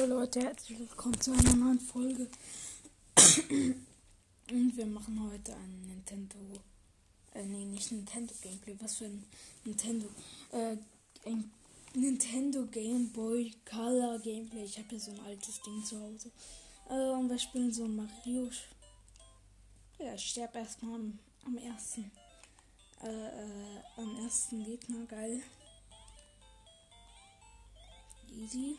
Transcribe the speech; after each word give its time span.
Leute, 0.00 0.40
herzlich 0.40 0.78
willkommen 0.78 1.20
zu 1.20 1.32
einer 1.32 1.54
neuen 1.54 1.78
Folge. 1.78 2.26
Und 4.50 4.76
wir 4.76 4.86
machen 4.86 5.30
heute 5.30 5.54
ein 5.54 5.82
Nintendo, 5.86 6.38
äh, 7.34 7.44
nee, 7.44 7.66
nicht 7.66 7.92
Nintendo 7.92 8.34
Gameplay, 8.40 8.74
was 8.80 8.96
für 8.96 9.04
ein 9.04 9.22
Nintendo, 9.64 10.08
äh, 10.50 10.76
ein 11.26 11.52
Nintendo 11.94 12.64
Game 12.66 13.12
Boy 13.12 13.54
Color 13.70 14.18
Gameplay. 14.20 14.64
Ich 14.64 14.78
habe 14.78 14.88
hier 14.88 15.00
so 15.00 15.10
ein 15.10 15.20
altes 15.20 15.60
Ding 15.60 15.84
zu 15.84 16.00
Hause. 16.00 16.30
Äh, 16.88 17.10
und 17.10 17.28
wir 17.28 17.38
spielen 17.38 17.72
so 17.72 17.84
ein 17.84 17.94
Mario. 17.94 18.48
Ja, 19.98 20.14
ich 20.14 20.24
sterbe 20.24 20.58
erstmal 20.58 20.94
am, 20.94 21.18
am 21.44 21.58
ersten, 21.58 22.10
äh, 23.02 23.08
äh, 23.08 23.80
am 23.98 24.24
ersten 24.24 24.64
Gegner, 24.64 25.04
geil. 25.04 25.42
Easy. 28.30 28.78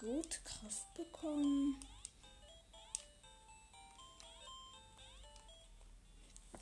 Gut, 0.00 0.40
Kraft 0.44 0.94
bekommen. 0.94 1.80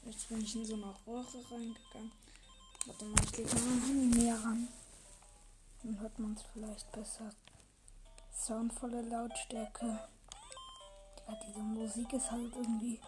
Jetzt 0.04 0.28
bin 0.28 0.40
ich 0.42 0.54
in 0.54 0.66
so 0.66 0.74
eine 0.74 0.94
Rohre 1.06 1.38
reingegangen. 1.50 2.12
Warte 2.86 3.04
mal, 3.04 3.24
ich 3.24 3.36
lege 3.36 3.54
mal 3.54 3.62
mein 3.62 3.82
Handy 3.82 4.18
näher 4.18 4.44
ran. 4.44 4.68
Dann 5.82 6.00
hört 6.00 6.18
man 6.18 6.34
es 6.34 6.42
vielleicht 6.52 6.92
besser. 6.92 7.30
Soundvolle 8.34 9.02
Lautstärke. 9.02 9.86
Ja, 11.26 11.38
diese 11.46 11.60
Musik 11.60 12.12
ist 12.12 12.30
halt 12.30 12.54
irgendwie 12.54 13.00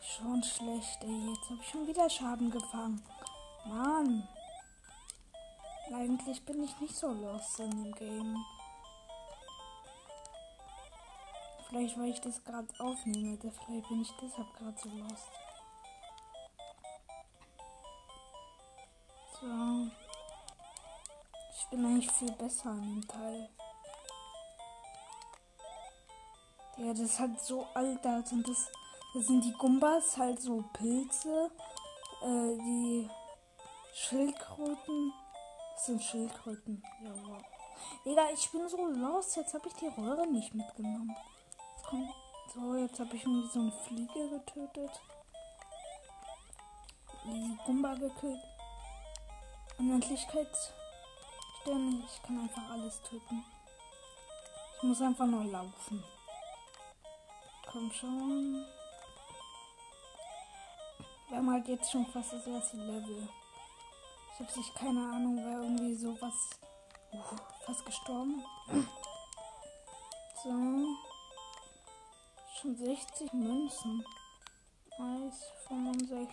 schon 0.00 0.42
schlecht. 0.42 1.02
Ey, 1.02 1.28
jetzt 1.28 1.50
habe 1.50 1.60
ich 1.60 1.68
schon 1.68 1.86
wieder 1.86 2.08
Schaden 2.08 2.50
gefangen. 2.50 3.02
Mann. 3.66 4.28
Eigentlich 5.92 6.44
bin 6.44 6.64
ich 6.64 6.80
nicht 6.80 6.96
so 6.96 7.12
lost 7.12 7.60
in 7.60 7.70
dem 7.70 7.92
Game. 7.94 8.44
Vielleicht, 11.68 11.98
weil 11.98 12.10
ich 12.10 12.20
das 12.20 12.42
gerade 12.44 12.68
aufnehme. 12.78 13.36
Vielleicht 13.38 13.88
bin 13.88 14.02
ich 14.02 14.12
deshalb 14.22 14.52
gerade 14.54 14.78
so 14.78 14.88
lost. 14.88 15.30
So. 19.40 19.90
Ich 21.58 21.66
bin 21.70 21.84
eigentlich 21.84 22.10
viel 22.12 22.32
besser 22.32 22.70
an 22.70 22.82
dem 22.82 23.08
Teil. 23.08 23.48
Ja, 26.76 26.94
das 26.94 27.18
halt 27.18 27.40
so 27.40 27.66
alt. 27.74 28.04
Da 28.04 28.22
sind, 28.22 28.46
das, 28.48 28.70
das 29.14 29.26
sind 29.26 29.44
die 29.44 29.52
Gumbas 29.54 30.16
halt 30.16 30.40
so 30.40 30.62
Pilze. 30.72 31.50
Äh, 32.22 32.56
die 32.58 33.10
Schildkröten. 33.92 35.12
Das 35.74 35.86
sind 35.86 36.02
Schildkröten. 36.02 36.82
Ja, 37.02 37.10
wow. 37.26 37.42
Digga, 38.04 38.30
ich 38.32 38.50
bin 38.52 38.68
so 38.68 38.86
lost. 38.86 39.36
Jetzt 39.36 39.52
habe 39.54 39.66
ich 39.66 39.74
die 39.74 39.88
Röhre 39.88 40.26
nicht 40.28 40.54
mitgenommen. 40.54 41.16
Komm. 41.88 42.12
So, 42.54 42.74
jetzt 42.76 42.98
habe 42.98 43.14
ich 43.14 43.22
irgendwie 43.22 43.48
so 43.48 43.60
eine 43.60 43.72
Fliege 43.72 44.30
getötet. 44.30 45.00
Die 47.24 47.58
Gumba 47.64 47.94
gekillt. 47.94 48.40
Unendlichkeitssterne. 49.78 52.04
Ich 52.06 52.22
kann 52.22 52.40
einfach 52.40 52.70
alles 52.70 53.00
töten. 53.02 53.44
Ich 54.76 54.82
muss 54.82 55.02
einfach 55.02 55.26
nur 55.26 55.44
laufen. 55.44 56.02
Komm 57.70 57.92
schon. 57.92 58.64
Wir 61.28 61.38
haben 61.38 61.50
halt 61.50 61.68
jetzt 61.68 61.90
schon 61.90 62.06
fast 62.06 62.32
das 62.32 62.46
erste 62.46 62.76
Level. 62.78 63.28
Ich 64.32 64.40
habe 64.40 64.52
sich 64.52 64.74
keine 64.74 65.00
Ahnung, 65.00 65.36
wer 65.36 65.62
irgendwie 65.62 65.94
sowas. 65.94 66.50
Uh, 67.12 67.22
fast 67.64 67.84
gestorben. 67.84 68.42
So. 70.42 70.96
Schon 72.60 72.74
60 72.74 73.34
Münzen. 73.34 74.02
Nice, 74.98 75.52
65. 75.68 76.26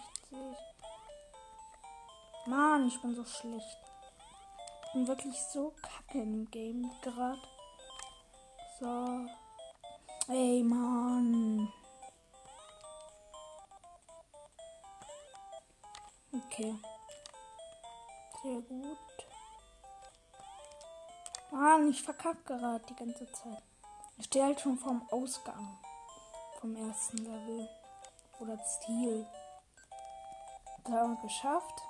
Mann, 2.46 2.88
ich 2.88 3.02
bin 3.02 3.14
so 3.14 3.26
schlecht. 3.26 3.78
Ich 4.86 4.94
bin 4.94 5.06
wirklich 5.06 5.38
so 5.52 5.74
kacke 5.82 6.22
im 6.22 6.50
Game 6.50 6.90
gerade. 7.02 7.42
So. 8.80 9.28
Ey, 10.30 10.64
Mann. 10.64 11.68
Okay. 16.32 16.74
Sehr 18.42 18.62
gut. 18.62 18.98
Mann, 21.52 21.90
ich 21.90 22.02
verkacke 22.02 22.44
gerade 22.46 22.86
die 22.86 22.96
ganze 22.96 23.30
Zeit. 23.34 23.64
Ich 24.18 24.26
stehe 24.28 24.46
halt 24.46 24.62
schon 24.62 24.78
vorm 24.78 25.06
Ausgang 25.12 25.78
vom 26.63 26.75
ersten 26.78 27.18
Level. 27.18 27.68
Oder 28.40 28.57
Ziel. 28.63 29.28
Da 30.85 31.18
geschafft. 31.22 31.81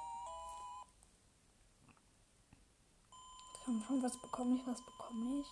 Komm 3.63 3.83
schon, 3.83 4.01
was 4.01 4.19
bekomme 4.19 4.55
ich? 4.55 4.65
Was 4.65 4.83
bekomme 4.83 5.41
ich? 5.41 5.47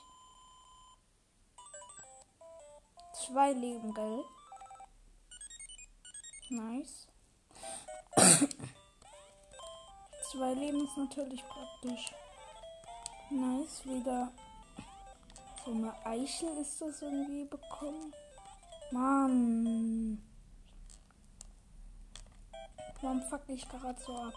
Zwei 3.27 3.53
Leben, 3.53 3.93
gell? 3.93 4.25
Nice. 6.49 7.07
Zwei 10.31 10.53
Leben 10.55 10.83
ist 10.83 10.97
natürlich 10.97 11.43
praktisch. 11.47 12.11
Nice, 13.29 13.85
wieder 13.85 14.31
so 15.63 15.71
eine 15.71 15.93
Eichel 16.07 16.57
ist 16.57 16.81
das 16.81 17.03
irgendwie 17.03 17.45
bekommen. 17.45 18.11
Mann. 18.91 20.21
Warum 23.01 23.21
fuck 23.23 23.41
ich 23.47 23.67
gerade 23.67 23.99
so 23.99 24.15
ab? 24.15 24.33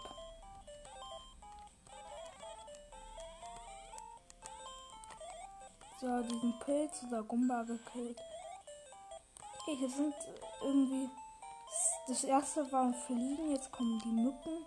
So, 6.01 6.21
diesen 6.23 6.59
Pilz 6.59 7.03
oder 7.07 7.23
Gumba 7.23 7.63
gekillt. 7.63 8.19
Okay, 9.59 9.75
hier 9.77 9.89
sind 9.89 10.15
irgendwie. 10.61 11.09
Das 12.07 12.23
erste 12.23 12.71
waren 12.71 12.93
Fliegen, 12.93 13.51
jetzt 13.51 13.71
kommen 13.71 13.99
die 14.03 14.09
Mücken. 14.09 14.65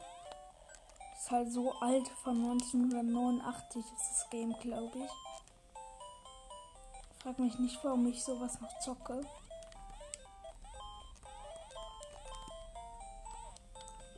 Ist 1.16 1.30
halt 1.30 1.52
so 1.52 1.72
alt, 1.80 2.08
von 2.22 2.36
1989 2.36 3.84
ist 3.84 4.10
das 4.10 4.30
Game, 4.30 4.52
glaube 4.60 4.98
ich. 4.98 5.10
Frag 7.22 7.38
mich 7.38 7.58
nicht, 7.58 7.78
warum 7.84 8.06
ich 8.06 8.22
sowas 8.24 8.60
noch 8.60 8.78
zocke. 8.80 9.20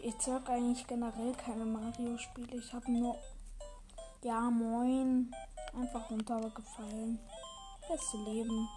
Ich 0.02 0.18
zocke 0.18 0.52
eigentlich 0.52 0.86
generell 0.86 1.34
keine 1.34 1.64
Mario-Spiele. 1.64 2.56
Ich 2.56 2.72
habe 2.72 2.90
nur. 2.90 3.16
Ja, 4.22 4.40
moin. 4.50 5.30
Einfach 5.78 6.10
runtergefallen. 6.10 7.18
Beste 7.86 8.16
Leben. 8.16 8.68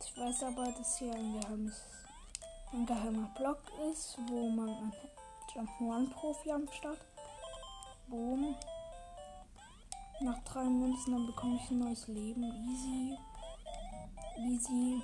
Ich 0.00 0.16
weiß 0.16 0.44
aber, 0.44 0.66
dass 0.66 0.98
hier 0.98 1.12
ein 1.12 1.40
geheimes. 1.40 1.82
Ein 2.72 2.86
geheimer 2.86 3.28
Block 3.36 3.60
ist, 3.90 4.16
wo 4.28 4.48
man 4.48 4.68
ein 4.68 4.92
Jump 5.52 5.80
One 5.80 6.06
Profi 6.10 6.52
am 6.52 6.68
Start. 6.68 7.00
Boom. 8.06 8.54
Nach 10.20 10.38
drei 10.44 10.64
Münzen, 10.64 11.12
dann 11.12 11.26
bekomme 11.26 11.56
ich 11.56 11.70
ein 11.70 11.78
neues 11.80 12.06
Leben. 12.06 12.44
Easy. 12.68 13.18
Easy. 14.38 15.02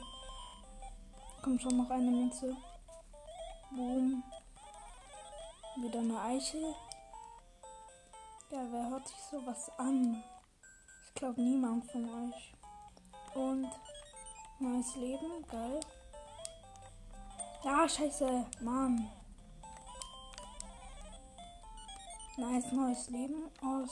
Kommt 1.42 1.62
schon 1.62 1.76
noch 1.76 1.90
eine 1.90 2.10
Münze. 2.10 2.56
Boom. 3.70 4.22
Wieder 5.76 5.98
eine 6.00 6.20
Eichel. 6.20 6.74
Ja, 8.50 8.64
wer 8.70 8.90
hört 8.90 9.08
sich 9.08 9.18
sowas 9.30 9.70
an? 9.78 10.22
Ich 11.06 11.14
glaube 11.14 11.40
niemand 11.40 11.90
von 11.90 12.04
euch. 12.04 12.54
Und 13.34 13.70
neues 14.58 14.96
Leben, 14.96 15.46
geil. 15.48 15.80
Ja, 17.64 17.88
scheiße, 17.88 18.46
Mann. 18.60 19.10
Nice 22.38 22.70
neues 22.70 23.08
Leben 23.10 23.50
aus 23.62 23.90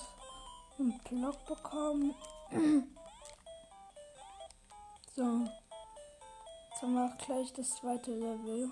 einem 0.79 0.99
Block 0.99 1.44
bekommen. 1.46 2.14
so. 5.17 5.49
Auch 6.84 7.16
gleich 7.16 7.50
das 7.54 7.70
zweite 7.76 8.10
Level. 8.10 8.70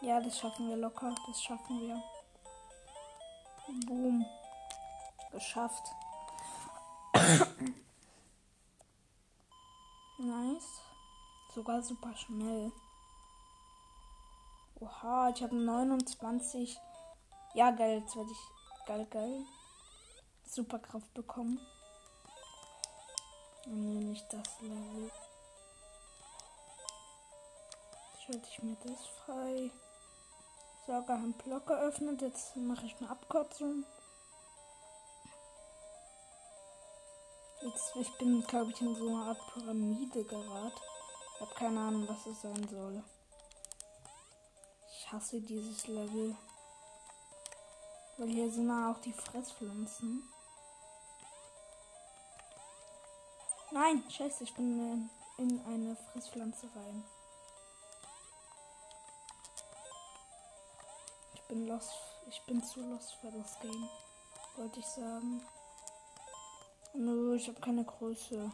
Ja, 0.00 0.20
das 0.20 0.38
schaffen 0.38 0.68
wir 0.68 0.76
locker. 0.76 1.12
Das 1.26 1.42
schaffen 1.42 1.80
wir. 1.80 2.00
Boom. 3.84 4.24
Geschafft. 5.32 5.82
nice. 10.18 10.80
Sogar 11.52 11.82
super 11.82 12.14
schnell. 12.14 12.70
Oha, 14.78 15.30
ich 15.30 15.42
habe 15.42 15.56
29. 15.56 16.78
Ja, 17.54 17.72
geil, 17.72 17.98
jetzt 17.98 18.14
werde 18.14 18.30
ich 18.30 18.86
geil, 18.86 19.04
geil. 19.10 19.44
Superkraft 20.44 21.12
bekommen. 21.12 21.58
Nee, 23.70 24.00
nicht 24.00 24.32
das 24.32 24.60
Level. 24.62 25.10
Schalte 28.24 28.48
ich 28.50 28.62
mir 28.62 28.76
das 28.82 29.06
frei. 29.06 29.70
Sogar 30.86 31.18
ein 31.18 31.34
Block 31.34 31.66
geöffnet. 31.66 32.22
Jetzt 32.22 32.56
mache 32.56 32.86
ich 32.86 32.96
eine 32.98 33.10
Abkürzung. 33.10 33.84
Jetzt, 37.60 37.96
ich 37.96 38.10
bin, 38.16 38.42
glaube 38.46 38.70
ich, 38.70 38.80
in 38.80 38.94
so 38.94 39.08
einer 39.08 39.26
Art 39.26 39.40
Pyramide 39.52 40.24
geraten. 40.24 40.80
Ich 41.34 41.40
habe 41.42 41.54
keine 41.54 41.80
Ahnung, 41.80 42.08
was 42.08 42.24
es 42.24 42.40
sein 42.40 42.68
soll. 42.68 43.04
Ich 44.90 45.12
hasse 45.12 45.42
dieses 45.42 45.86
Level. 45.88 46.34
Weil 48.16 48.28
hier 48.28 48.50
sind 48.50 48.70
auch 48.70 48.98
die 49.02 49.12
Fresspflanzen. 49.12 50.22
Nein, 53.70 54.02
scheiße, 54.08 54.44
ich 54.44 54.54
bin 54.54 55.10
in 55.36 55.60
eine 55.66 55.94
Fresspflanze 55.94 56.68
rein. 56.74 57.04
Ich 61.34 61.42
bin 61.42 61.66
lost. 61.66 61.92
Ich 62.30 62.42
bin 62.42 62.62
zu 62.62 62.80
lost 62.80 63.14
für 63.14 63.30
das 63.30 63.58
Game. 63.60 63.88
Wollte 64.56 64.80
ich 64.80 64.86
sagen. 64.86 65.42
Nö, 66.94 67.36
ich 67.36 67.48
habe 67.48 67.60
keine 67.60 67.84
Größe. 67.84 68.50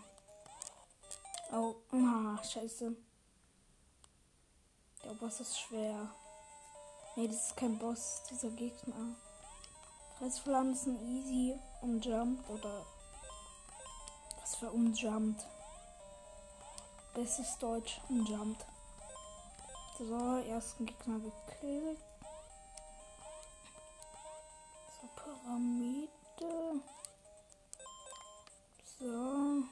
Oh, 1.52 1.75
ah, 1.93 2.43
scheiße. 2.43 2.96
Der 5.05 5.14
Boss 5.14 5.40
ist 5.40 5.58
schwer. 5.58 6.11
Nee, 7.16 7.28
das 7.28 7.49
ist 7.49 7.56
kein 7.56 7.78
Boss, 7.78 8.22
dieser 8.31 8.50
Gegner. 8.50 9.14
Fresspflanzen 10.19 11.00
easy 11.00 11.58
umjumpt 11.82 12.49
oder 12.49 12.84
was 14.44 14.56
für 14.56 14.70
umjumpt. 14.70 15.43
Bestes 17.14 17.56
Deutsch 17.58 17.99
umjumpt. 18.11 18.67
So, 19.99 20.37
ersten 20.46 20.85
Gegner 20.85 21.19
gekillt. 21.19 21.99
So, 24.94 25.08
Pyramide. 25.17 26.82
So. 28.99 29.62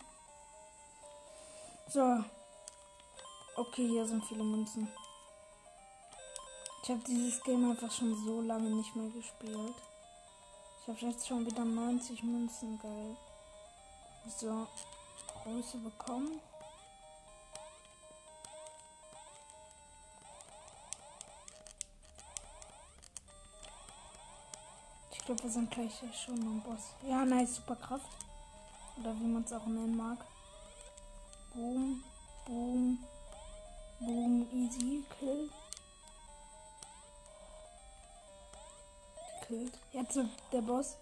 So. 1.89 2.25
Okay, 3.57 3.89
hier 3.89 4.07
sind 4.07 4.25
viele 4.25 4.45
Münzen. 4.45 4.89
Ich 6.83 6.89
habe 6.89 7.01
dieses 7.07 7.43
Game 7.43 7.71
einfach 7.71 7.93
schon 7.93 8.15
so 8.25 8.41
lange 8.41 8.71
nicht 8.71 8.97
mehr 8.97 9.11
gespielt. 9.11 9.77
Ich 10.81 10.89
habe 10.89 10.99
jetzt 11.11 11.29
schon 11.29 11.45
wieder 11.45 11.65
90 11.65 12.23
Münzen, 12.23 12.79
geil. 12.79 13.17
So, 14.25 14.67
Größe 15.43 15.79
bekommen. 15.79 16.41
Ich 25.13 25.27
glaube, 25.27 25.43
wir 25.43 25.51
sind 25.51 25.71
gleich 25.71 25.93
schon 26.25 26.41
am 26.43 26.61
Boss. 26.63 26.95
Ja, 27.07 27.25
nice, 27.25 27.57
Superkraft. 27.57 28.07
Oder 28.99 29.15
wie 29.21 29.25
man 29.25 29.45
es 29.45 29.53
auch 29.53 29.67
nennen 29.67 29.97
mag. 29.97 30.19
Boom, 31.55 32.03
boom, 32.47 32.99
boom, 34.01 34.49
easy, 34.53 35.05
kill. 35.19 35.51
Killt. 39.47 39.79
Jetzt 39.93 40.19
der 40.53 40.63
Boss. 40.63 40.97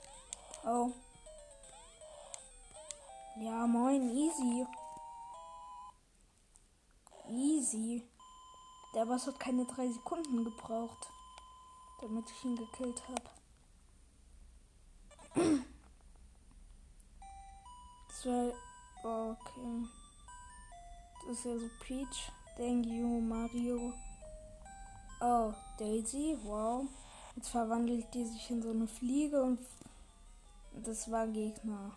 Oh. 0.64 0.92
Ja, 3.42 3.66
moin, 3.66 4.02
easy. 4.02 4.66
Easy. 7.26 8.02
Der 8.94 9.06
Boss 9.06 9.26
hat 9.26 9.40
keine 9.40 9.64
drei 9.64 9.88
Sekunden 9.88 10.44
gebraucht, 10.44 11.08
damit 12.02 12.26
ich 12.30 12.44
ihn 12.44 12.56
gekillt 12.56 13.02
habe. 13.08 13.30
Zwei. 18.20 18.52
Okay. 19.02 19.86
Das 21.26 21.38
ist 21.38 21.44
ja 21.46 21.56
so 21.56 21.70
Peach. 21.80 22.30
Thank 22.58 22.84
you, 22.84 23.22
Mario. 23.22 23.94
Oh, 25.22 25.54
Daisy. 25.78 26.36
Wow. 26.42 26.86
Jetzt 27.36 27.48
verwandelt 27.48 28.12
die 28.12 28.26
sich 28.26 28.50
in 28.50 28.60
so 28.60 28.68
eine 28.68 28.86
Fliege 28.86 29.42
und 29.42 29.60
das 30.84 31.10
war 31.10 31.26
Gegner. 31.26 31.92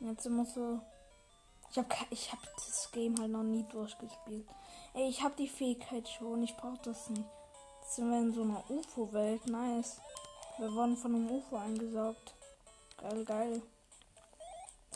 Jetzt 0.00 0.28
muss 0.28 0.54
so. 0.54 0.80
Ich 1.70 1.78
habe 1.78 1.88
ich 2.10 2.32
hab 2.32 2.38
das 2.56 2.90
Game 2.92 3.18
halt 3.18 3.30
noch 3.30 3.42
nie 3.42 3.64
durchgespielt. 3.64 4.46
Ey, 4.94 5.08
ich 5.08 5.22
habe 5.22 5.34
die 5.36 5.48
Fähigkeit 5.48 6.08
schon. 6.08 6.42
Ich 6.42 6.56
brauche 6.56 6.78
das 6.82 7.10
nicht. 7.10 7.24
Jetzt 7.80 7.96
sind 7.96 8.10
wir 8.10 8.18
in 8.18 8.32
so 8.32 8.42
einer 8.42 8.62
UFO-Welt. 8.70 9.46
Nice. 9.46 10.00
Wir 10.58 10.72
wurden 10.72 10.96
von 10.96 11.14
einem 11.14 11.30
UFO 11.30 11.56
eingesaugt. 11.56 12.34
Geil, 12.98 13.24
geil. 13.24 13.62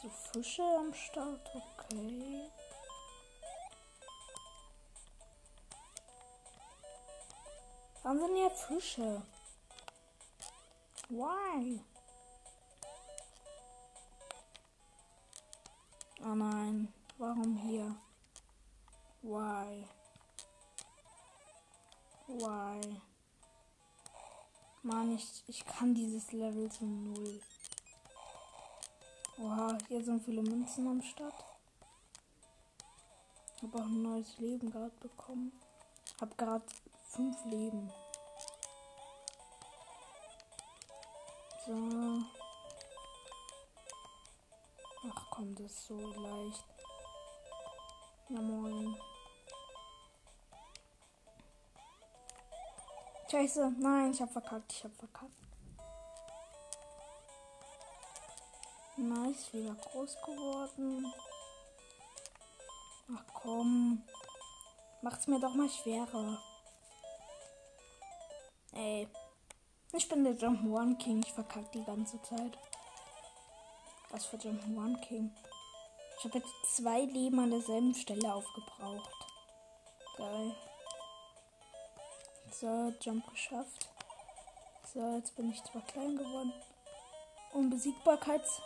So 0.01 0.09
Fische 0.09 0.63
am 0.63 0.95
Start, 0.95 1.51
okay. 1.53 2.49
Warum 8.05 8.21
sind 8.21 8.37
hier 8.37 8.51
Fische? 8.51 9.23
Why? 11.09 11.81
Oh 16.21 16.35
nein, 16.35 16.93
warum 17.17 17.57
hier? 17.57 17.95
Why? 19.23 19.87
Why? 22.27 23.01
Mann, 24.83 25.15
ich, 25.15 25.45
ich 25.47 25.65
kann 25.65 25.95
dieses 25.95 26.33
Level 26.33 26.71
zu 26.71 26.85
null. 26.85 27.41
Oha, 29.39 29.79
hier 29.87 30.03
sind 30.03 30.25
viele 30.25 30.43
Münzen 30.43 30.89
am 30.89 31.01
Start. 31.03 31.45
Habe 33.63 33.79
auch 33.79 33.87
ein 33.87 34.03
neues 34.03 34.39
Leben 34.39 34.71
gerade 34.71 34.97
bekommen. 35.01 35.53
Hab 36.21 36.37
gerade 36.37 36.65
fünf 37.05 37.45
Leben. 37.45 37.91
So. 41.67 42.38
Ach 45.39 45.41
komm, 45.41 45.55
das 45.55 45.67
ist 45.71 45.87
so 45.87 45.97
leicht. 45.97 46.65
Ja 48.29 48.41
moin. 48.41 48.97
Scheiße, 53.31 53.73
nein, 53.79 54.11
ich 54.11 54.21
hab 54.21 54.33
verkackt, 54.33 54.73
ich 54.73 54.83
hab 54.83 54.97
verkackt. 54.97 55.33
Nice, 58.97 59.53
wieder 59.53 59.77
groß 59.77 60.17
geworden. 60.23 61.13
Ach 63.15 63.25
komm. 63.33 64.03
Macht's 65.03 65.29
mir 65.29 65.39
doch 65.39 65.55
mal 65.55 65.69
schwerer. 65.69 66.43
Ey. 68.73 69.09
Ich 69.93 70.09
bin 70.09 70.25
der 70.25 70.35
Jump 70.35 70.65
One 70.65 70.97
King. 70.97 71.23
Ich 71.23 71.33
verkacke 71.33 71.71
die 71.75 71.85
ganze 71.85 72.21
Zeit. 72.23 72.59
Was 74.11 74.27
für 74.27 74.37
Jump 74.37 74.63
One 74.77 74.99
King? 75.01 75.31
Ich 76.19 76.25
habe 76.25 76.39
jetzt 76.39 76.77
zwei 76.77 77.01
Leben 77.01 77.39
an 77.39 77.51
derselben 77.51 77.95
Stelle 77.95 78.35
aufgebraucht. 78.35 79.11
Geil. 80.17 80.55
So, 82.51 82.93
Jump 83.01 83.29
geschafft. 83.31 83.89
So, 84.93 85.17
jetzt 85.17 85.37
bin 85.37 85.51
ich 85.51 85.63
zwar 85.65 85.83
klein 85.83 86.17
geworden. 86.17 86.53
Unbesiegbarkeits 87.53 88.63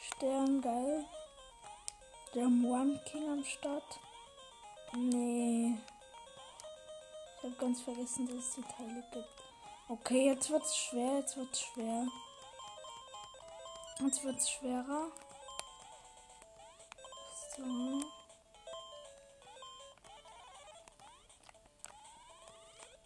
Stern, 0.00 0.60
geil. 0.60 1.04
Der 2.34 2.44
One 2.44 3.00
King 3.06 3.30
am 3.30 3.44
Start. 3.44 4.00
Nee. 4.94 5.78
Ich 7.36 7.44
habe 7.44 7.54
ganz 7.54 7.80
vergessen, 7.80 8.26
dass 8.26 8.36
es 8.36 8.54
die 8.56 8.62
Teile 8.62 9.02
gibt. 9.12 9.28
Okay, 9.88 10.26
jetzt 10.26 10.50
wird's 10.50 10.76
schwer, 10.76 11.18
jetzt 11.20 11.36
wird's 11.36 11.60
schwer. 11.60 12.06
Jetzt 14.00 14.24
wird 14.24 14.36
es 14.36 14.50
schwerer. 14.50 15.12
So. 17.56 17.62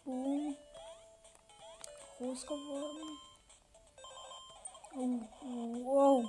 Boom. 0.03 0.57
Groß 2.17 2.45
geworden. 2.47 3.19
Oh, 4.95 5.85
wow. 5.85 6.25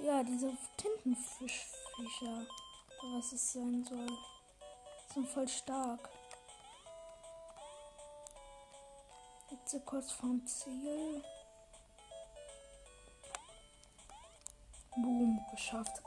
Ja, 0.00 0.22
diese 0.24 0.52
Tintenfischviecher. 0.76 2.46
Was 3.14 3.32
es 3.32 3.52
sein 3.52 3.84
soll. 3.84 4.18
Sind 5.14 5.28
voll 5.28 5.48
stark. 5.48 6.08
Jetzt 9.50 9.86
kurz 9.86 10.10
vorm 10.10 10.44
Ziel. 10.44 11.22
Boom, 15.02 15.40
geschafft. 15.50 16.02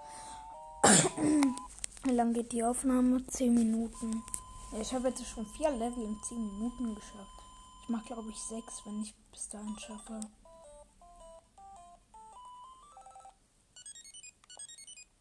Wie 2.04 2.12
lange 2.12 2.34
geht 2.34 2.52
die 2.52 2.64
Aufnahme? 2.64 3.26
10 3.26 3.54
Minuten. 3.54 4.22
Ich 4.80 4.94
habe 4.94 5.10
jetzt 5.10 5.26
schon 5.28 5.46
vier 5.46 5.70
Level 5.72 6.04
in 6.04 6.18
10 6.24 6.38
Minuten 6.38 6.96
geschafft. 6.96 7.44
Ich 7.84 7.90
mache, 7.90 8.06
glaube 8.06 8.30
ich, 8.30 8.40
6, 8.40 8.86
wenn 8.86 9.02
ich 9.02 9.14
bis 9.32 9.48
dahin 9.50 9.78
schaffe. 9.80 10.20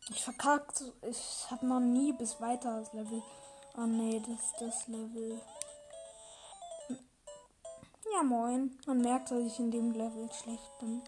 Ich 0.08 0.24
verkackt. 0.24 0.82
Ich 1.02 1.46
habe 1.50 1.66
noch 1.66 1.80
nie 1.80 2.12
bis 2.12 2.40
weiter 2.40 2.80
das 2.80 2.92
Level. 2.92 3.22
Oh 3.76 3.86
nee, 3.86 4.20
das 4.20 4.40
ist 4.40 4.54
das 4.60 4.88
Level. 4.88 5.40
Ja, 8.12 8.24
moin. 8.24 8.76
Man 8.86 9.00
merkt, 9.00 9.30
dass 9.30 9.38
ich 9.38 9.60
in 9.60 9.70
dem 9.70 9.92
Level 9.92 10.28
schlecht 10.32 10.78
bin. 10.80 11.02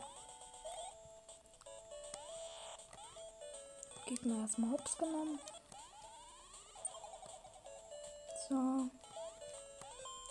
Gegner 4.13 4.41
erstmal 4.41 4.73
hops 4.73 4.99
genommen. 4.99 5.41
So. 8.47 8.91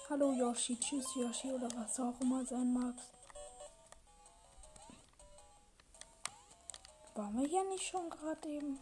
Hallo 0.07 0.33
Yoshi, 0.33 0.79
tschüss 0.79 1.15
Yoshi 1.15 1.51
oder 1.51 1.67
was 1.75 1.99
auch 1.99 2.21
immer 2.21 2.45
sein 2.45 2.71
magst. 2.73 3.11
Waren 7.15 7.41
wir 7.41 7.47
hier 7.47 7.63
nicht 7.69 7.87
schon 7.87 8.07
gerade 8.11 8.47
eben? 8.47 8.79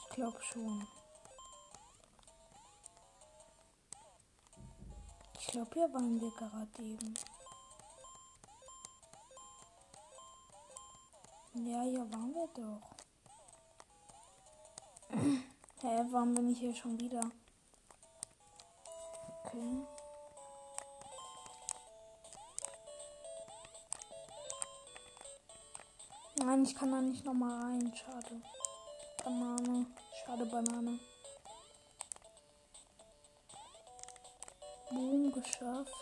Ich 0.00 0.08
glaube 0.16 0.42
schon. 0.42 0.88
Ich 5.38 5.46
glaube, 5.46 5.70
hier 5.74 5.92
waren 5.92 6.20
wir 6.20 6.30
gerade 6.32 6.82
eben. 6.82 7.14
Ja, 11.56 11.82
hier 11.82 12.10
waren 12.12 12.34
wir 12.34 12.48
doch. 12.48 12.80
Hä, 15.82 16.04
warum 16.10 16.34
bin 16.34 16.50
ich 16.50 16.58
hier 16.58 16.74
schon 16.74 16.98
wieder? 16.98 17.20
Okay. 19.44 19.86
Nein, 26.38 26.64
ich 26.64 26.74
kann 26.74 26.90
da 26.90 27.00
nicht 27.00 27.24
nochmal 27.24 27.62
rein. 27.62 27.94
Schade. 27.94 28.42
Banane. 29.22 29.86
Schade, 30.24 30.46
Banane. 30.46 30.98
Boom, 34.90 35.30
geschafft. 35.30 35.92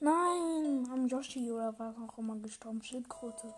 Nein, 0.00 0.86
am 0.92 1.06
Yoshi 1.08 1.50
oder 1.50 1.72
was 1.78 1.96
auch 1.96 2.18
immer 2.18 2.36
gestorben. 2.36 2.82
Schildkröte. 2.82 3.54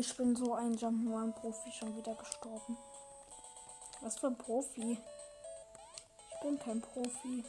Ich 0.00 0.16
bin 0.16 0.36
so 0.36 0.54
ein 0.54 0.76
Jump'n'Run-Profi 0.76 1.72
schon 1.72 1.96
wieder 1.96 2.14
gestorben. 2.14 2.76
Was 4.00 4.18
für 4.18 4.28
ein 4.28 4.38
Profi? 4.38 4.98
Ich 6.30 6.40
bin 6.40 6.58
kein 6.58 6.80
Profi 6.80 7.44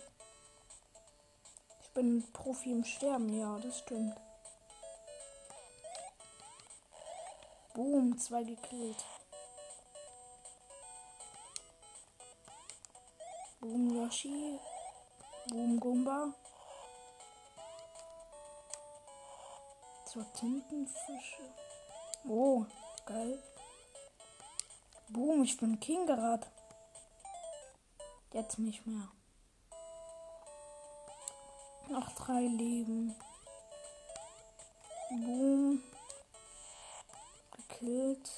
bin 1.99 2.23
Profi 2.31 2.71
im 2.71 2.85
Sterben, 2.85 3.37
ja, 3.37 3.59
das 3.59 3.79
stimmt. 3.79 4.15
Boom, 7.73 8.17
zwei 8.17 8.41
gekillt. 8.43 9.03
Boom 13.59 13.89
Yoshi. 13.93 14.61
Boom 15.49 15.77
Gumba. 15.77 16.33
Zur 20.05 20.31
Tintenfische. 20.31 21.43
Oh, 22.27 22.65
geil. 23.05 23.41
Boom, 25.09 25.43
ich 25.43 25.57
bin 25.57 25.79
King 25.79 26.05
gerade. 26.05 26.45
Jetzt 28.33 28.59
nicht 28.59 28.85
mehr. 28.85 29.09
Noch 31.89 32.11
drei 32.11 32.41
Leben. 32.41 33.15
Boom. 35.09 35.81
Gekillt. 37.51 38.29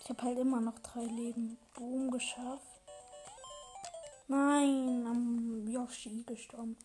Ich 0.00 0.10
habe 0.10 0.22
halt 0.22 0.38
immer 0.38 0.60
noch 0.60 0.78
drei 0.80 1.02
Leben. 1.04 1.56
Boom 1.76 2.10
geschafft. 2.10 2.66
Nein, 4.26 5.06
am 5.06 5.68
Yoshi 5.68 6.24
gestorben. 6.24 6.76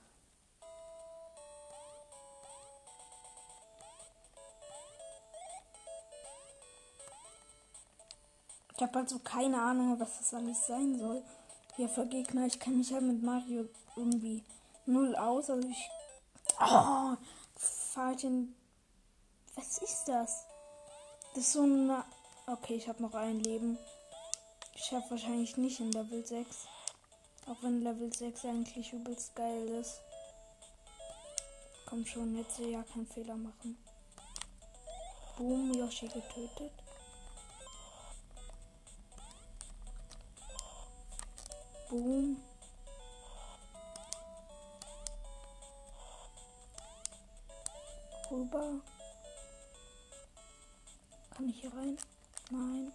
Ich 8.78 8.84
habe 8.84 9.00
also 9.00 9.20
keine 9.20 9.62
Ahnung, 9.62 10.00
was 10.00 10.18
das 10.20 10.34
alles 10.34 10.68
sein 10.68 11.00
soll 11.00 11.24
hier 11.76 11.90
für 11.90 12.06
Gegner. 12.06 12.46
Ich 12.46 12.60
kenne 12.60 12.78
mich 12.78 12.90
ja 12.90 13.02
mit 13.02 13.22
Mario 13.22 13.68
irgendwie 13.96 14.44
null 14.86 15.16
aus. 15.16 15.50
Also 15.50 15.68
ich. 15.68 15.90
Oh, 16.60 17.16
Fahrchen. 17.56 18.56
Was 19.56 19.78
ist 19.80 20.06
das? 20.06 20.46
Das 21.34 21.44
ist 21.44 21.54
so 21.54 21.64
eine. 21.64 22.04
Okay, 22.48 22.76
ich 22.76 22.88
habe 22.88 23.02
noch 23.02 23.14
ein 23.14 23.40
Leben. 23.40 23.78
Ich 24.74 24.84
schaffe 24.86 25.12
wahrscheinlich 25.12 25.58
nicht 25.58 25.80
in 25.80 25.92
Level 25.92 26.26
6. 26.26 26.68
Auch 27.48 27.62
wenn 27.62 27.82
Level 27.82 28.12
6 28.14 28.46
eigentlich 28.46 28.94
übelst 28.94 29.36
geil 29.36 29.68
ist. 29.70 30.02
Komm 31.88 32.06
schon, 32.06 32.36
jetzt 32.38 32.60
ja 32.60 32.84
keinen 32.84 33.08
Fehler 33.08 33.36
machen. 33.36 33.78
Boom, 35.38 35.72
Yoshi 35.74 36.08
getötet. 36.08 36.72
Boom. 41.90 42.38
Rüber. 48.32 48.82
Kann 51.36 51.50
ich 51.50 51.62
hier 51.62 51.74
rein? 51.74 51.98
Nein. 52.50 52.92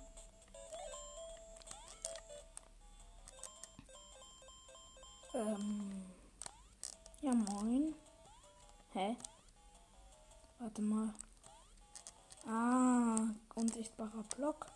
Ähm. 5.35 6.04
Ja, 7.23 7.32
moin. 7.32 7.94
Hä? 8.92 9.16
Warte 10.59 10.82
mal. 10.82 11.14
Ah, 12.47 13.28
unsichtbarer 13.54 14.25
Block. 14.37 14.66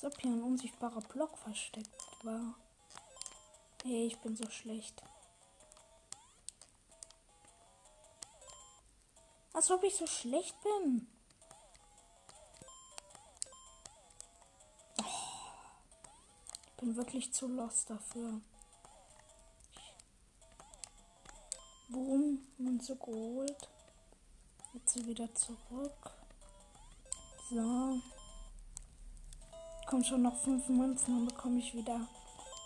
Als 0.00 0.14
ob 0.14 0.20
hier 0.20 0.30
ein 0.30 0.44
unsichtbarer 0.44 1.00
Block 1.00 1.36
versteckt 1.36 2.24
war. 2.24 2.54
Hey, 3.82 4.06
ich 4.06 4.16
bin 4.20 4.36
so 4.36 4.48
schlecht. 4.48 5.02
Als 9.52 9.68
ob 9.72 9.82
ich 9.82 9.96
so 9.96 10.06
schlecht 10.06 10.54
bin. 10.62 11.08
Ich 14.98 16.74
bin 16.76 16.94
wirklich 16.94 17.34
zu 17.34 17.48
lost 17.48 17.90
dafür. 17.90 18.40
Boom, 21.88 22.46
Münze 22.56 22.94
geholt. 22.94 23.68
Jetzt 24.74 25.04
wieder 25.04 25.34
zurück. 25.34 26.12
So. 27.50 28.00
Kommt 29.88 30.06
schon 30.06 30.20
noch 30.20 30.36
fünf 30.36 30.68
Münzen, 30.68 31.14
dann 31.16 31.26
bekomme 31.26 31.60
ich 31.60 31.72
wieder 31.72 32.06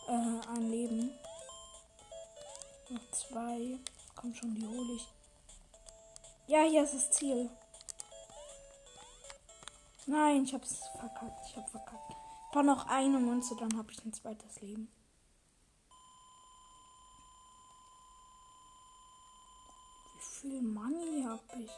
äh, 0.08 0.48
ein 0.48 0.68
Leben. 0.68 1.12
Noch 2.88 3.10
zwei. 3.12 3.78
Kommt 4.16 4.36
schon, 4.36 4.52
die 4.56 4.66
hole 4.66 4.94
ich. 4.94 5.08
Ja, 6.48 6.62
hier 6.64 6.82
ist 6.82 6.94
das 6.94 7.12
Ziel. 7.12 7.48
Nein, 10.06 10.42
ich 10.42 10.52
hab's 10.52 10.88
verkackt. 10.98 11.46
Ich 11.46 11.56
hab 11.56 11.70
verkackt. 11.70 12.10
Ich 12.10 12.52
brauche 12.52 12.64
noch 12.64 12.88
eine 12.88 13.20
Münze, 13.20 13.54
dann 13.54 13.78
habe 13.78 13.92
ich 13.92 14.04
ein 14.04 14.12
zweites 14.12 14.60
Leben. 14.60 14.90
Wie 20.18 20.40
viel 20.40 20.62
Money 20.62 21.22
hab 21.22 21.56
ich? 21.56 21.70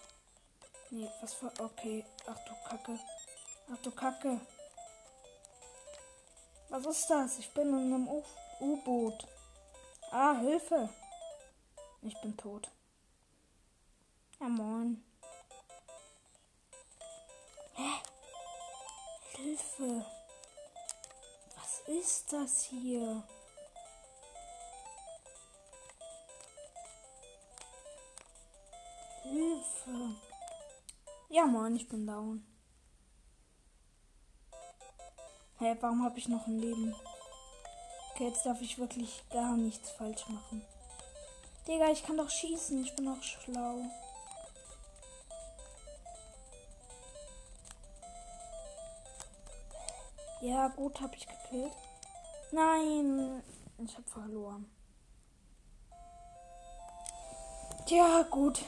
Nee, 0.91 1.11
was 1.21 1.35
für. 1.35 1.53
Okay. 1.59 2.03
Ach 2.27 2.39
du 2.47 2.55
Kacke. 2.67 2.99
Ach 3.71 3.79
du 3.83 3.91
Kacke. 3.91 4.41
Was 6.75 6.87
ist 6.87 7.09
das? 7.09 7.38
Ich 7.38 7.54
bin 7.54 7.69
in 7.69 7.95
einem 7.95 8.09
U-Boot. 8.59 9.28
Ah, 10.11 10.37
Hilfe. 10.40 10.88
Ich 12.02 12.21
bin 12.21 12.37
tot. 12.37 12.69
Ja, 14.40 14.49
moin. 14.49 15.04
Hä? 17.75 17.90
Hilfe. 19.37 20.04
Was 21.54 21.81
ist 21.87 22.33
das 22.33 22.62
hier? 22.64 23.23
Hilfe. 29.23 30.16
Ja, 31.28 31.47
Mann, 31.47 31.76
ich 31.76 31.87
bin 31.87 32.04
down. 32.04 32.54
Hä, 35.64 35.71
hey, 35.71 35.76
warum 35.80 36.04
habe 36.04 36.18
ich 36.18 36.28
noch 36.28 36.47
ein 36.47 36.59
Leben? 36.59 36.94
Okay, 38.12 38.28
jetzt 38.28 38.44
darf 38.44 38.61
ich 38.61 38.78
wirklich 38.78 39.25
gar 39.30 39.56
nichts 39.56 39.92
falsch 39.92 40.28
machen. 40.28 40.61
Digga, 41.66 41.90
ich 41.90 42.04
kann 42.04 42.18
doch 42.18 42.28
schießen. 42.28 42.85
Ich 42.85 42.94
bin 42.94 43.09
auch 43.09 43.23
schlau. 43.23 43.80
Ja, 50.42 50.68
gut, 50.68 51.00
habe 51.00 51.16
ich 51.16 51.26
gekillt. 51.26 51.73
Nein, 52.52 53.42
ich 53.83 53.94
habe 53.94 54.06
verloren. 54.06 54.71
Ja, 57.87 58.21
gut. 58.25 58.61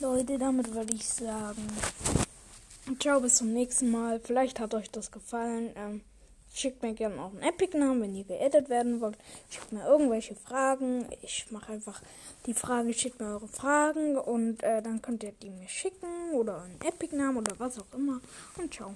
Leute, 0.00 0.36
damit 0.36 0.74
würde 0.74 0.96
ich 0.96 1.08
sagen. 1.08 1.68
Ciao, 2.98 3.20
bis 3.20 3.36
zum 3.36 3.52
nächsten 3.52 3.88
Mal. 3.92 4.18
Vielleicht 4.18 4.58
hat 4.58 4.74
euch 4.74 4.90
das 4.90 5.12
gefallen. 5.12 5.72
Ähm, 5.76 6.04
schickt 6.54 6.82
mir 6.82 6.94
gerne 6.94 7.20
auch 7.20 7.32
einen 7.32 7.42
Epic-Namen, 7.42 8.02
wenn 8.02 8.14
ihr 8.14 8.24
geedit 8.24 8.68
werden 8.68 9.00
wollt. 9.00 9.18
Schickt 9.50 9.72
mir 9.72 9.84
irgendwelche 9.86 10.34
Fragen. 10.34 11.06
Ich 11.22 11.50
mache 11.50 11.72
einfach 11.72 12.00
die 12.46 12.54
Frage, 12.54 12.94
schickt 12.94 13.20
mir 13.20 13.26
eure 13.26 13.48
Fragen 13.48 14.16
und 14.16 14.62
äh, 14.62 14.80
dann 14.80 15.02
könnt 15.02 15.24
ihr 15.24 15.32
die 15.32 15.50
mir 15.50 15.68
schicken 15.68 16.32
oder 16.32 16.62
einen 16.62 16.80
Epic-Namen 16.80 17.38
oder 17.38 17.58
was 17.58 17.78
auch 17.78 17.92
immer. 17.92 18.20
Und 18.56 18.72
ciao. 18.72 18.92